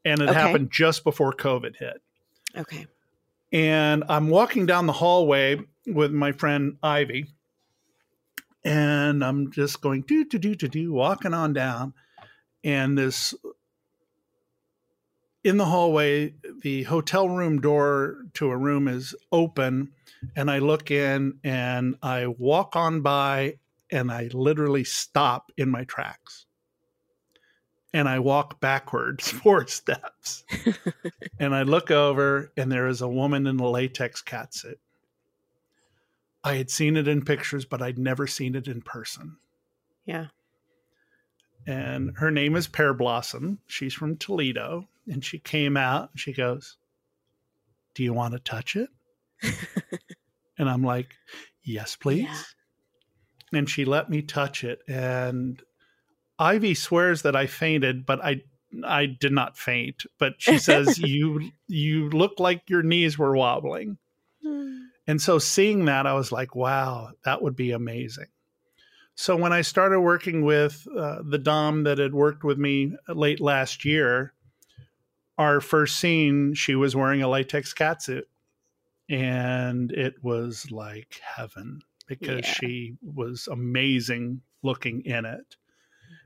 [0.06, 0.40] and it okay.
[0.40, 2.02] happened just before COVID hit.
[2.56, 2.86] Okay.
[3.52, 7.28] And I'm walking down the hallway with my friend Ivy,
[8.64, 11.94] and I'm just going do do do do do, walking on down,
[12.64, 13.34] and this
[15.44, 19.92] in the hallway, the hotel room door to a room is open
[20.36, 23.60] and I look in and I walk on by
[23.92, 26.46] and I literally stop in my tracks.
[27.94, 30.46] And I walk backwards four steps.
[31.40, 34.78] and I look over and there is a woman in a latex catsuit.
[36.44, 39.38] I had seen it in pictures, but I'd never seen it in person.
[40.06, 40.28] Yeah.
[41.66, 43.60] And her name is Pear Blossom.
[43.68, 44.88] She's from Toledo.
[45.08, 46.78] And she came out and she goes,
[47.94, 48.90] Do you want to touch it?
[50.58, 51.16] and I'm like,
[51.64, 52.24] yes, please.
[52.24, 53.60] Yeah.
[53.60, 54.80] And she let me touch it.
[54.88, 55.62] And
[56.40, 58.42] Ivy swears that I fainted, but I
[58.84, 60.04] I did not faint.
[60.18, 63.98] But she says you you look like your knees were wobbling.
[64.44, 64.78] Hmm.
[65.06, 68.28] And so seeing that, I was like, wow, that would be amazing.
[69.16, 73.40] So when I started working with uh, the Dom that had worked with me late
[73.40, 74.34] last year,
[75.38, 78.24] our first scene, she was wearing a latex catsuit
[79.10, 82.54] and it was like heaven because yeah.
[82.54, 85.56] she was amazing looking in it.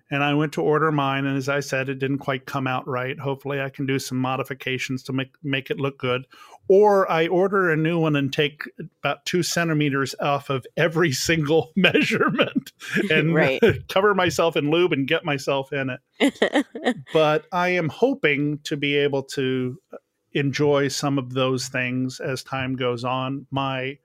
[0.09, 2.87] And I went to order mine, and as I said, it didn't quite come out
[2.87, 3.19] right.
[3.19, 6.25] Hopefully, I can do some modifications to make make it look good.
[6.69, 8.63] Or I order a new one and take
[8.99, 12.71] about two centimeters off of every single measurement
[13.09, 17.05] and cover myself in lube and get myself in it.
[17.13, 19.97] but I am hoping to be able to uh,
[20.33, 23.45] enjoy some of those things as time goes on.
[23.51, 23.97] My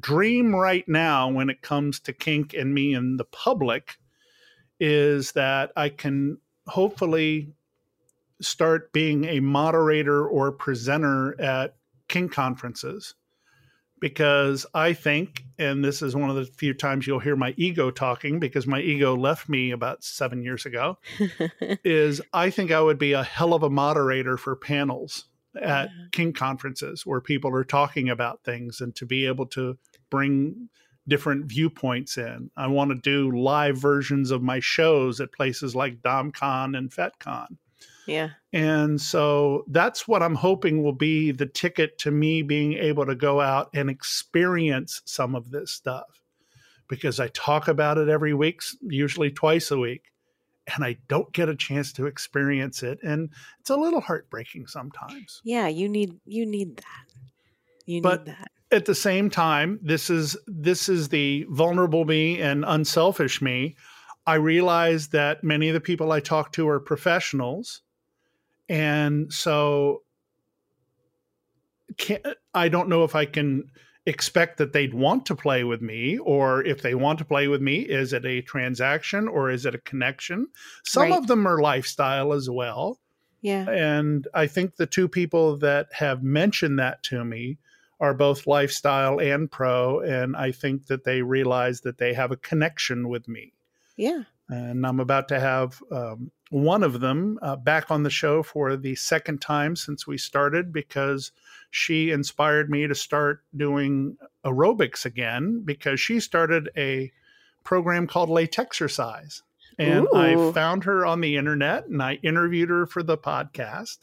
[0.00, 3.98] dream right now, when it comes to kink and me and the public,
[4.80, 7.52] is that I can hopefully
[8.40, 11.76] start being a moderator or presenter at
[12.08, 13.14] kink conferences
[14.00, 17.90] because I think, and this is one of the few times you'll hear my ego
[17.90, 20.98] talking because my ego left me about seven years ago,
[21.84, 25.24] is I think I would be a hell of a moderator for panels
[25.60, 26.06] at yeah.
[26.12, 29.76] kink conferences where people are talking about things and to be able to
[30.10, 30.68] bring
[31.08, 32.50] different viewpoints in.
[32.56, 37.56] I want to do live versions of my shows at places like DomCon and FetCon.
[38.06, 38.30] Yeah.
[38.52, 43.14] And so that's what I'm hoping will be the ticket to me being able to
[43.14, 46.22] go out and experience some of this stuff
[46.88, 50.04] because I talk about it every week, usually twice a week,
[50.74, 53.30] and I don't get a chance to experience it and
[53.60, 55.40] it's a little heartbreaking sometimes.
[55.44, 57.06] Yeah, you need you need that.
[57.86, 58.50] You but need that.
[58.70, 63.76] At the same time, this is this is the vulnerable me and unselfish me.
[64.26, 67.80] I realize that many of the people I talk to are professionals
[68.68, 70.02] and so
[71.96, 72.20] can,
[72.54, 73.70] I don't know if I can
[74.06, 77.60] expect that they'd want to play with me or if they want to play with
[77.60, 80.46] me is it a transaction or is it a connection
[80.84, 81.12] some right.
[81.12, 82.98] of them are lifestyle as well
[83.42, 87.58] yeah and i think the two people that have mentioned that to me
[88.00, 92.36] are both lifestyle and pro and i think that they realize that they have a
[92.36, 93.52] connection with me
[93.96, 98.42] yeah and i'm about to have um, one of them uh, back on the show
[98.42, 101.32] for the second time since we started because
[101.70, 107.12] she inspired me to start doing aerobics again because she started a
[107.64, 109.42] program called Latexercise.
[109.78, 110.16] And Ooh.
[110.16, 113.98] I found her on the internet and I interviewed her for the podcast.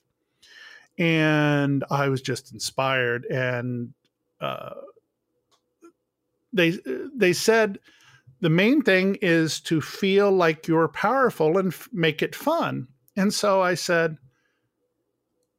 [0.97, 3.25] And I was just inspired.
[3.25, 3.93] And
[4.39, 4.75] uh,
[6.53, 6.79] they
[7.15, 7.79] they said
[8.41, 12.87] the main thing is to feel like you're powerful and f- make it fun.
[13.17, 14.17] And so I said,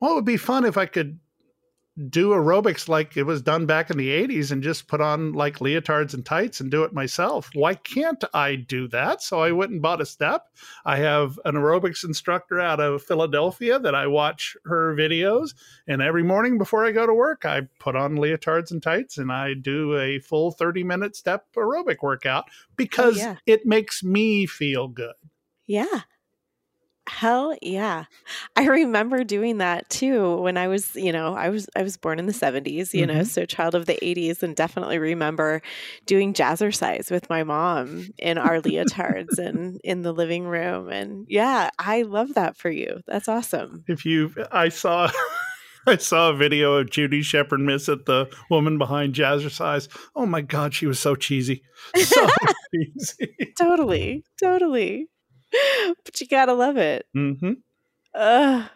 [0.00, 1.18] well, it would be fun if I could
[2.08, 5.60] do aerobics like it was done back in the 80s and just put on like
[5.60, 7.48] leotards and tights and do it myself.
[7.54, 9.22] Why can't I do that?
[9.22, 10.46] So I went and bought a step.
[10.84, 15.54] I have an aerobics instructor out of Philadelphia that I watch her videos.
[15.88, 19.32] And every morning before I go to work, I put on leotards and tights and
[19.32, 23.36] I do a full 30 minute step aerobic workout oh, because oh, yeah.
[23.46, 25.14] it makes me feel good.
[25.66, 26.00] Yeah.
[27.08, 28.04] Hell yeah.
[28.56, 32.18] I remember doing that too when I was, you know, I was I was born
[32.18, 33.18] in the 70s, you mm-hmm.
[33.18, 35.62] know, so child of the 80s and definitely remember
[36.06, 41.70] doing jazzercise with my mom in our leotards and in the living room and yeah,
[41.78, 43.00] I love that for you.
[43.06, 43.84] That's awesome.
[43.86, 45.10] If you I saw
[45.86, 49.88] I saw a video of Judi Sheppard Missett the woman behind Jazzercise.
[50.16, 51.62] Oh my God, she was so cheesy.
[51.96, 52.26] So
[52.74, 53.52] cheesy.
[53.56, 54.24] totally.
[54.40, 55.08] Totally.
[56.04, 57.06] but you gotta love it.
[57.16, 57.52] Mm-hmm.
[58.14, 58.68] Uh,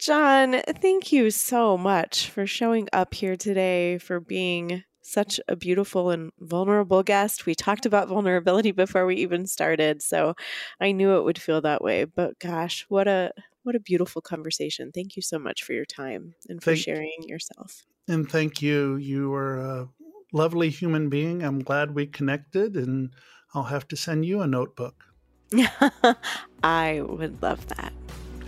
[0.00, 6.10] John, thank you so much for showing up here today, for being such a beautiful
[6.10, 7.46] and vulnerable guest.
[7.46, 10.34] We talked about vulnerability before we even started, so
[10.80, 12.04] I knew it would feel that way.
[12.04, 13.32] But gosh, what a
[13.62, 14.92] what a beautiful conversation.
[14.92, 17.84] Thank you so much for your time and for thank, sharing yourself.
[18.08, 18.96] And thank you.
[18.96, 19.88] You were a
[20.32, 21.42] lovely human being.
[21.42, 23.10] I'm glad we connected and
[23.54, 25.04] I'll have to send you a notebook.
[26.62, 27.92] I would love that.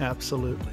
[0.01, 0.72] Absolutely.